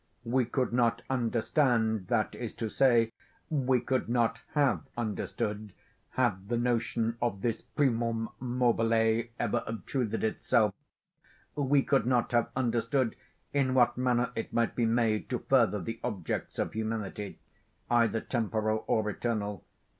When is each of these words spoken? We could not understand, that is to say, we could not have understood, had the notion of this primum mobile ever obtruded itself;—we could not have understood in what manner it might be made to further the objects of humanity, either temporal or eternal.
We 0.25 0.45
could 0.45 0.73
not 0.73 1.03
understand, 1.11 2.07
that 2.07 2.33
is 2.33 2.55
to 2.55 2.69
say, 2.69 3.11
we 3.51 3.79
could 3.81 4.09
not 4.09 4.41
have 4.55 4.81
understood, 4.97 5.73
had 6.09 6.49
the 6.49 6.57
notion 6.57 7.19
of 7.21 7.43
this 7.43 7.61
primum 7.61 8.29
mobile 8.39 8.93
ever 9.39 9.63
obtruded 9.67 10.23
itself;—we 10.23 11.83
could 11.83 12.07
not 12.07 12.31
have 12.31 12.49
understood 12.55 13.15
in 13.53 13.75
what 13.75 13.95
manner 13.95 14.31
it 14.35 14.51
might 14.51 14.75
be 14.75 14.87
made 14.87 15.29
to 15.29 15.37
further 15.37 15.79
the 15.79 15.99
objects 16.03 16.57
of 16.57 16.73
humanity, 16.73 17.37
either 17.91 18.21
temporal 18.21 18.83
or 18.87 19.07
eternal. 19.07 19.63